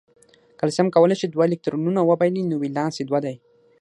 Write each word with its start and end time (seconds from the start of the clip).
کلسیم 0.59 0.87
کولای 0.95 1.17
شي 1.21 1.27
دوه 1.29 1.43
الکترونونه 1.47 2.01
وبایلي 2.03 2.41
نو 2.51 2.55
ولانس 2.63 2.95
یې 2.97 3.05
دوه 3.09 3.19
دی. 3.25 3.35